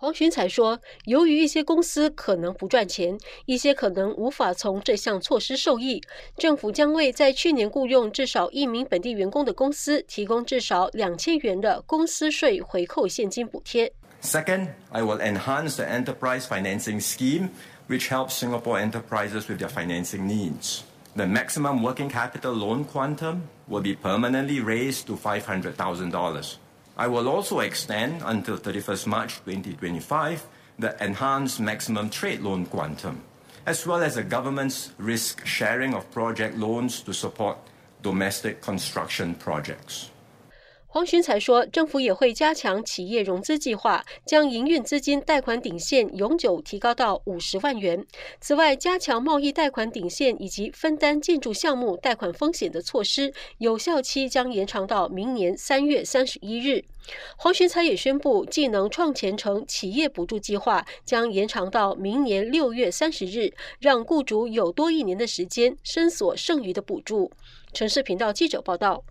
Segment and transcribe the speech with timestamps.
[0.00, 6.02] 黄群才说，由于一些公司可能不赚钱，一些可能无法从这项措施受益，
[6.38, 13.92] 政府将为在去年雇佣至少一名本地员工的公司提供至少两千元的公司税回扣现金补贴。
[14.22, 17.50] Second, I will enhance the enterprise financing scheme,
[17.86, 20.80] which helps Singapore enterprises with their financing needs.
[21.14, 26.56] The maximum working capital loan quantum will be permanently raised to five hundred thousand dollars.
[27.00, 30.46] I will also extend until 31st March 2025
[30.78, 33.22] the enhanced maximum trade loan quantum,
[33.64, 37.56] as well as the government's risk sharing of project loans to support
[38.02, 40.10] domestic construction projects.
[40.92, 48.04] 黄群才说，政府也会加强企业融资计划，将营运资金贷款顶线永久提高到五十万元。
[48.40, 56.84] 此外，加强贸易贷款顶线以及分担建筑项目贷款风险的措施，有效期将延长到明年三月三十一日。
[57.36, 67.30] 黄群才也宣布，技能创前程企业补助计划将延长到明年六月三十日，让雇主有多一年的时间申索剩余的补助。
[67.72, 69.04] 城市频道记者报道。